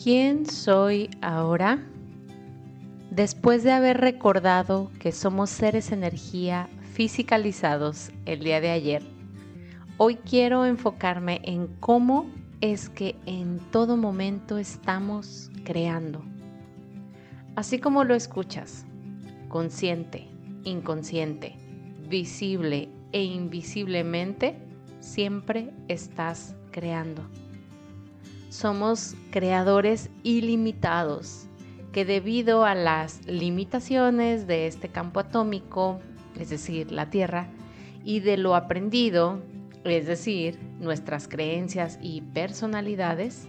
¿Quién 0.00 0.46
soy 0.46 1.10
ahora? 1.22 1.84
Después 3.10 3.64
de 3.64 3.72
haber 3.72 3.98
recordado 3.98 4.92
que 5.00 5.10
somos 5.10 5.50
seres 5.50 5.90
energía 5.90 6.68
fisicalizados 6.92 8.12
el 8.24 8.44
día 8.44 8.60
de 8.60 8.70
ayer, 8.70 9.02
hoy 9.96 10.14
quiero 10.14 10.64
enfocarme 10.66 11.40
en 11.42 11.66
cómo 11.80 12.30
es 12.60 12.88
que 12.88 13.16
en 13.26 13.58
todo 13.72 13.96
momento 13.96 14.58
estamos 14.58 15.50
creando. 15.64 16.22
Así 17.56 17.80
como 17.80 18.04
lo 18.04 18.14
escuchas, 18.14 18.84
consciente, 19.48 20.28
inconsciente, 20.62 21.56
visible 22.08 22.88
e 23.10 23.24
invisiblemente, 23.24 24.54
siempre 25.00 25.72
estás 25.88 26.54
creando. 26.70 27.28
Somos 28.48 29.14
creadores 29.30 30.08
ilimitados 30.22 31.46
que 31.92 32.06
debido 32.06 32.64
a 32.64 32.74
las 32.74 33.26
limitaciones 33.26 34.46
de 34.46 34.66
este 34.66 34.88
campo 34.88 35.20
atómico, 35.20 36.00
es 36.38 36.48
decir, 36.48 36.90
la 36.90 37.10
Tierra, 37.10 37.48
y 38.04 38.20
de 38.20 38.38
lo 38.38 38.54
aprendido, 38.54 39.42
es 39.84 40.06
decir, 40.06 40.58
nuestras 40.80 41.28
creencias 41.28 41.98
y 42.00 42.22
personalidades, 42.22 43.48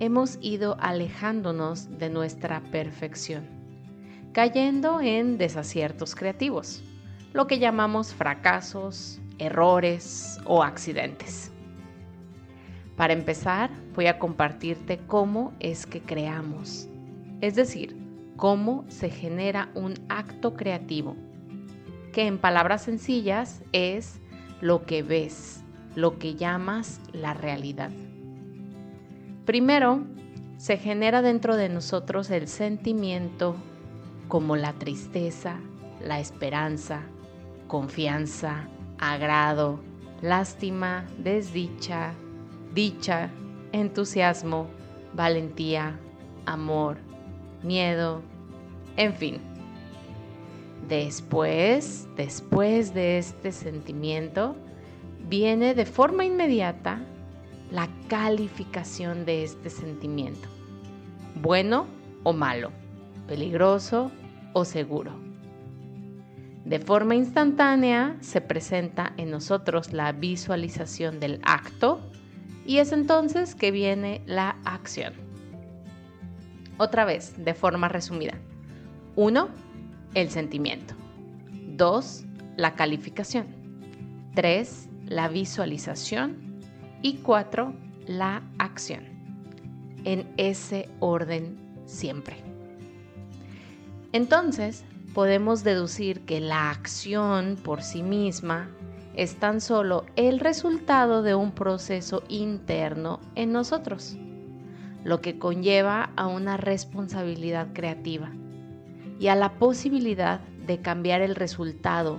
hemos 0.00 0.38
ido 0.40 0.76
alejándonos 0.80 1.98
de 1.98 2.10
nuestra 2.10 2.60
perfección, 2.72 3.44
cayendo 4.32 5.00
en 5.00 5.38
desaciertos 5.38 6.16
creativos, 6.16 6.82
lo 7.32 7.46
que 7.46 7.60
llamamos 7.60 8.12
fracasos, 8.12 9.20
errores 9.38 10.40
o 10.44 10.64
accidentes. 10.64 11.52
Para 12.96 13.12
empezar, 13.12 13.70
voy 13.94 14.06
a 14.06 14.18
compartirte 14.18 14.98
cómo 15.06 15.52
es 15.60 15.86
que 15.86 16.00
creamos, 16.00 16.88
es 17.40 17.54
decir, 17.54 17.96
cómo 18.36 18.84
se 18.88 19.10
genera 19.10 19.70
un 19.74 19.94
acto 20.08 20.54
creativo, 20.54 21.16
que 22.12 22.26
en 22.26 22.38
palabras 22.38 22.82
sencillas 22.82 23.62
es 23.72 24.20
lo 24.60 24.84
que 24.84 25.02
ves, 25.02 25.62
lo 25.94 26.18
que 26.18 26.34
llamas 26.34 27.00
la 27.12 27.34
realidad. 27.34 27.90
Primero, 29.44 30.04
se 30.56 30.78
genera 30.78 31.22
dentro 31.22 31.56
de 31.56 31.68
nosotros 31.68 32.30
el 32.30 32.48
sentimiento 32.48 33.56
como 34.28 34.56
la 34.56 34.72
tristeza, 34.72 35.58
la 36.00 36.20
esperanza, 36.20 37.02
confianza, 37.66 38.68
agrado, 38.98 39.80
lástima, 40.22 41.04
desdicha, 41.18 42.14
dicha, 42.72 43.30
entusiasmo, 43.74 44.68
valentía, 45.14 45.98
amor, 46.46 46.96
miedo, 47.62 48.22
en 48.96 49.14
fin. 49.14 49.40
Después, 50.88 52.06
después 52.16 52.94
de 52.94 53.18
este 53.18 53.50
sentimiento, 53.50 54.54
viene 55.28 55.74
de 55.74 55.86
forma 55.86 56.24
inmediata 56.24 57.00
la 57.70 57.88
calificación 58.08 59.24
de 59.24 59.42
este 59.42 59.70
sentimiento. 59.70 60.48
Bueno 61.42 61.86
o 62.22 62.32
malo, 62.32 62.70
peligroso 63.26 64.12
o 64.52 64.64
seguro. 64.64 65.12
De 66.64 66.78
forma 66.78 67.14
instantánea 67.16 68.16
se 68.20 68.40
presenta 68.40 69.12
en 69.16 69.30
nosotros 69.30 69.92
la 69.92 70.12
visualización 70.12 71.18
del 71.18 71.40
acto 71.42 72.00
y 72.66 72.78
es 72.78 72.92
entonces 72.92 73.54
que 73.54 73.70
viene 73.70 74.22
la 74.26 74.56
acción. 74.64 75.14
Otra 76.78 77.04
vez, 77.04 77.34
de 77.36 77.54
forma 77.54 77.88
resumida. 77.88 78.34
1. 79.16 79.48
El 80.14 80.30
sentimiento. 80.30 80.94
2. 81.76 82.24
La 82.56 82.74
calificación. 82.74 83.46
3. 84.34 84.88
La 85.06 85.28
visualización. 85.28 86.60
Y 87.02 87.18
4. 87.18 87.74
La 88.06 88.42
acción. 88.58 89.04
En 90.04 90.32
ese 90.36 90.88
orden 91.00 91.56
siempre. 91.86 92.36
Entonces, 94.12 94.84
podemos 95.14 95.64
deducir 95.64 96.20
que 96.22 96.40
la 96.40 96.70
acción 96.70 97.56
por 97.62 97.82
sí 97.82 98.02
misma 98.02 98.68
es 99.16 99.36
tan 99.36 99.60
solo 99.60 100.04
el 100.16 100.40
resultado 100.40 101.22
de 101.22 101.34
un 101.34 101.52
proceso 101.52 102.22
interno 102.28 103.20
en 103.34 103.52
nosotros, 103.52 104.16
lo 105.04 105.20
que 105.20 105.38
conlleva 105.38 106.10
a 106.16 106.26
una 106.26 106.56
responsabilidad 106.56 107.68
creativa 107.72 108.32
y 109.20 109.28
a 109.28 109.36
la 109.36 109.54
posibilidad 109.54 110.40
de 110.66 110.80
cambiar 110.80 111.20
el 111.20 111.36
resultado, 111.36 112.18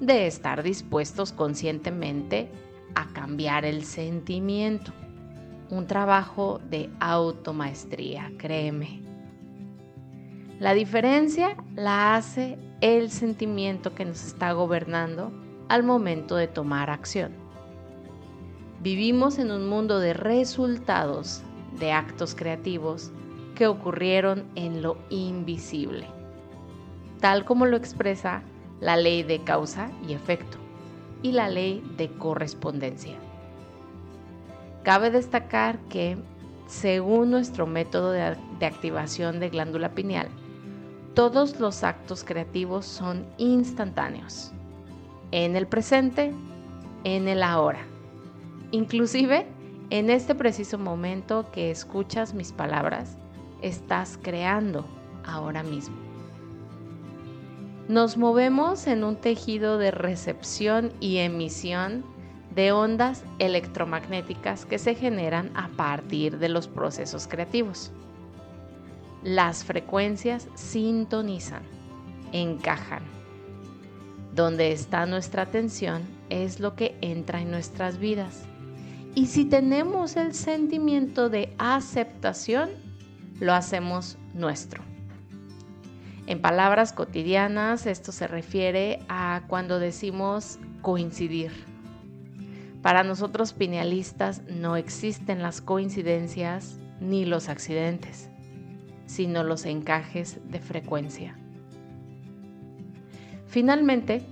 de 0.00 0.26
estar 0.26 0.62
dispuestos 0.62 1.32
conscientemente 1.32 2.50
a 2.94 3.06
cambiar 3.12 3.64
el 3.64 3.84
sentimiento. 3.84 4.92
Un 5.70 5.86
trabajo 5.86 6.60
de 6.70 6.90
automaestría, 7.00 8.32
créeme. 8.36 9.02
La 10.60 10.74
diferencia 10.74 11.56
la 11.74 12.16
hace 12.16 12.58
el 12.80 13.10
sentimiento 13.10 13.94
que 13.94 14.04
nos 14.04 14.24
está 14.24 14.52
gobernando 14.52 15.32
al 15.68 15.82
momento 15.82 16.36
de 16.36 16.48
tomar 16.48 16.90
acción. 16.90 17.32
Vivimos 18.80 19.38
en 19.38 19.50
un 19.50 19.68
mundo 19.68 19.98
de 20.00 20.14
resultados 20.14 21.42
de 21.78 21.92
actos 21.92 22.34
creativos 22.34 23.10
que 23.54 23.66
ocurrieron 23.66 24.44
en 24.54 24.82
lo 24.82 24.98
invisible, 25.10 26.06
tal 27.20 27.44
como 27.44 27.66
lo 27.66 27.76
expresa 27.76 28.42
la 28.80 28.96
ley 28.96 29.22
de 29.22 29.42
causa 29.42 29.90
y 30.06 30.12
efecto 30.12 30.58
y 31.22 31.32
la 31.32 31.48
ley 31.48 31.82
de 31.96 32.08
correspondencia. 32.12 33.16
Cabe 34.84 35.10
destacar 35.10 35.78
que, 35.88 36.16
según 36.66 37.30
nuestro 37.30 37.66
método 37.66 38.12
de, 38.12 38.36
activación 38.64 39.40
de 39.40 39.50
glándula 39.50 39.90
pineal, 39.90 40.28
todos 41.14 41.58
los 41.58 41.82
actos 41.82 42.22
creativos 42.22 42.86
son 42.86 43.26
instantáneos 43.38 44.52
en 45.30 45.56
el 45.56 45.66
presente, 45.66 46.32
en 47.04 47.28
el 47.28 47.42
ahora. 47.42 47.86
Inclusive, 48.70 49.46
en 49.90 50.10
este 50.10 50.34
preciso 50.34 50.78
momento 50.78 51.50
que 51.52 51.70
escuchas 51.70 52.34
mis 52.34 52.52
palabras, 52.52 53.16
estás 53.62 54.18
creando 54.22 54.84
ahora 55.24 55.62
mismo. 55.62 55.96
Nos 57.88 58.18
movemos 58.18 58.86
en 58.86 59.02
un 59.02 59.16
tejido 59.16 59.78
de 59.78 59.90
recepción 59.90 60.92
y 61.00 61.18
emisión 61.18 62.04
de 62.54 62.72
ondas 62.72 63.24
electromagnéticas 63.38 64.66
que 64.66 64.78
se 64.78 64.94
generan 64.94 65.50
a 65.54 65.68
partir 65.68 66.38
de 66.38 66.50
los 66.50 66.68
procesos 66.68 67.26
creativos. 67.26 67.90
Las 69.22 69.64
frecuencias 69.64 70.48
sintonizan, 70.54 71.62
encajan 72.32 73.17
donde 74.38 74.70
está 74.70 75.04
nuestra 75.04 75.42
atención 75.42 76.02
es 76.30 76.60
lo 76.60 76.76
que 76.76 76.96
entra 77.00 77.40
en 77.40 77.50
nuestras 77.50 77.98
vidas. 77.98 78.44
Y 79.16 79.26
si 79.26 79.44
tenemos 79.44 80.16
el 80.16 80.32
sentimiento 80.32 81.28
de 81.28 81.52
aceptación, 81.58 82.70
lo 83.40 83.52
hacemos 83.52 84.16
nuestro. 84.34 84.84
En 86.28 86.40
palabras 86.40 86.92
cotidianas, 86.92 87.86
esto 87.86 88.12
se 88.12 88.28
refiere 88.28 89.00
a 89.08 89.42
cuando 89.48 89.80
decimos 89.80 90.60
coincidir. 90.82 91.50
Para 92.80 93.02
nosotros 93.02 93.52
pinealistas 93.52 94.42
no 94.48 94.76
existen 94.76 95.42
las 95.42 95.60
coincidencias 95.60 96.78
ni 97.00 97.24
los 97.24 97.48
accidentes, 97.48 98.28
sino 99.06 99.42
los 99.42 99.64
encajes 99.64 100.38
de 100.48 100.60
frecuencia. 100.60 101.36
Finalmente, 103.48 104.26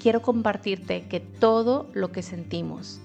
quiero 0.00 0.20
compartirte 0.20 1.08
que 1.08 1.20
todo 1.20 1.88
lo 1.94 2.12
que 2.12 2.22
sentimos, 2.22 3.00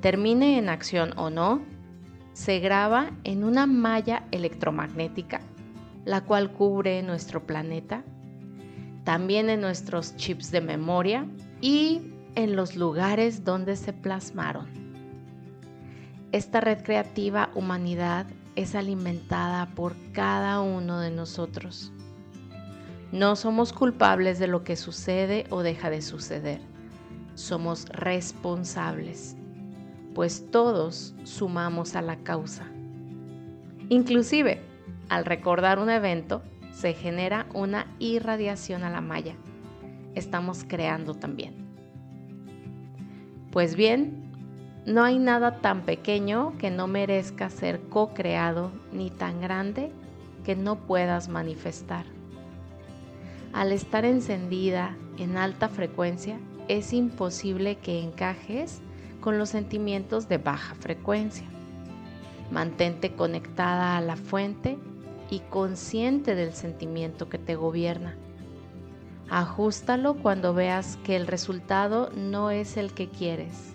termine 0.00 0.58
en 0.58 0.70
acción 0.70 1.12
o 1.18 1.28
no, 1.28 1.60
se 2.32 2.60
graba 2.60 3.10
en 3.24 3.44
una 3.44 3.66
malla 3.66 4.24
electromagnética, 4.30 5.42
la 6.06 6.22
cual 6.22 6.52
cubre 6.52 7.02
nuestro 7.02 7.46
planeta, 7.46 8.02
también 9.04 9.50
en 9.50 9.60
nuestros 9.60 10.16
chips 10.16 10.50
de 10.50 10.62
memoria 10.62 11.26
y 11.60 12.00
en 12.34 12.56
los 12.56 12.74
lugares 12.74 13.44
donde 13.44 13.76
se 13.76 13.92
plasmaron. 13.92 14.66
Esta 16.32 16.62
red 16.62 16.82
creativa 16.82 17.50
humanidad 17.54 18.26
es 18.56 18.74
alimentada 18.74 19.66
por 19.74 19.94
cada 20.12 20.60
uno 20.60 21.00
de 21.00 21.10
nosotros 21.10 21.92
no 23.12 23.34
somos 23.34 23.72
culpables 23.72 24.38
de 24.38 24.46
lo 24.46 24.62
que 24.62 24.76
sucede 24.76 25.44
o 25.50 25.62
deja 25.62 25.90
de 25.90 26.00
suceder. 26.00 26.60
Somos 27.34 27.86
responsables, 27.86 29.36
pues 30.14 30.48
todos 30.50 31.14
sumamos 31.24 31.96
a 31.96 32.02
la 32.02 32.16
causa. 32.16 32.66
Inclusive, 33.88 34.60
al 35.08 35.24
recordar 35.24 35.80
un 35.80 35.90
evento, 35.90 36.42
se 36.70 36.94
genera 36.94 37.46
una 37.52 37.86
irradiación 37.98 38.84
a 38.84 38.90
la 38.90 39.00
malla. 39.00 39.34
Estamos 40.14 40.64
creando 40.66 41.14
también. 41.14 41.66
Pues 43.50 43.74
bien, 43.74 44.30
no 44.86 45.02
hay 45.02 45.18
nada 45.18 45.60
tan 45.60 45.82
pequeño 45.82 46.56
que 46.58 46.70
no 46.70 46.86
merezca 46.86 47.50
ser 47.50 47.80
co-creado 47.88 48.70
ni 48.92 49.10
tan 49.10 49.40
grande 49.40 49.90
que 50.44 50.54
no 50.54 50.86
puedas 50.86 51.28
manifestar. 51.28 52.06
Al 53.52 53.72
estar 53.72 54.04
encendida 54.04 54.96
en 55.18 55.36
alta 55.36 55.68
frecuencia, 55.68 56.38
es 56.68 56.92
imposible 56.92 57.78
que 57.78 58.00
encajes 58.00 58.80
con 59.20 59.38
los 59.38 59.48
sentimientos 59.48 60.28
de 60.28 60.38
baja 60.38 60.76
frecuencia. 60.76 61.46
Mantente 62.52 63.12
conectada 63.12 63.96
a 63.96 64.00
la 64.00 64.16
fuente 64.16 64.78
y 65.30 65.40
consciente 65.40 66.36
del 66.36 66.52
sentimiento 66.52 67.28
que 67.28 67.38
te 67.38 67.56
gobierna. 67.56 68.16
Ajústalo 69.28 70.14
cuando 70.14 70.54
veas 70.54 70.96
que 71.04 71.16
el 71.16 71.26
resultado 71.26 72.10
no 72.14 72.50
es 72.50 72.76
el 72.76 72.92
que 72.92 73.08
quieres. 73.08 73.74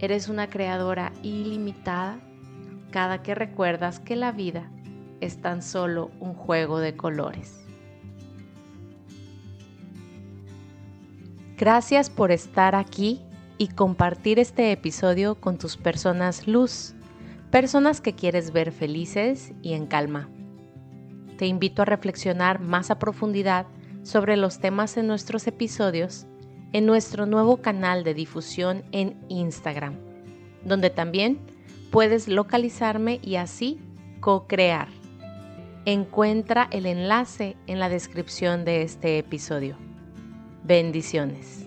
Eres 0.00 0.28
una 0.28 0.48
creadora 0.48 1.12
ilimitada 1.22 2.18
cada 2.90 3.22
que 3.22 3.34
recuerdas 3.34 4.00
que 4.00 4.16
la 4.16 4.32
vida 4.32 4.70
es 5.20 5.40
tan 5.40 5.62
solo 5.62 6.10
un 6.20 6.34
juego 6.34 6.78
de 6.78 6.96
colores. 6.96 7.65
Gracias 11.56 12.10
por 12.10 12.32
estar 12.32 12.74
aquí 12.74 13.22
y 13.56 13.68
compartir 13.68 14.38
este 14.38 14.72
episodio 14.72 15.36
con 15.36 15.56
tus 15.56 15.78
personas 15.78 16.46
luz, 16.46 16.94
personas 17.50 18.02
que 18.02 18.14
quieres 18.14 18.52
ver 18.52 18.72
felices 18.72 19.52
y 19.62 19.72
en 19.72 19.86
calma. 19.86 20.28
Te 21.38 21.46
invito 21.46 21.82
a 21.82 21.86
reflexionar 21.86 22.60
más 22.60 22.90
a 22.90 22.98
profundidad 22.98 23.66
sobre 24.02 24.36
los 24.36 24.58
temas 24.58 24.98
en 24.98 25.06
nuestros 25.06 25.46
episodios 25.46 26.26
en 26.72 26.84
nuestro 26.84 27.24
nuevo 27.24 27.58
canal 27.58 28.04
de 28.04 28.12
difusión 28.12 28.84
en 28.92 29.16
Instagram, 29.28 29.94
donde 30.62 30.90
también 30.90 31.38
puedes 31.90 32.28
localizarme 32.28 33.18
y 33.22 33.36
así 33.36 33.80
co-crear. 34.20 34.88
Encuentra 35.86 36.68
el 36.70 36.84
enlace 36.84 37.56
en 37.66 37.78
la 37.78 37.88
descripción 37.88 38.66
de 38.66 38.82
este 38.82 39.18
episodio. 39.18 39.85
Bendiciones. 40.66 41.65